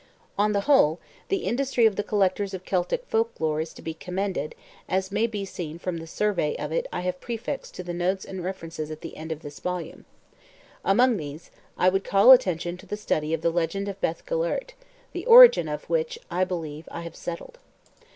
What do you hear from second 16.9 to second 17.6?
have settled.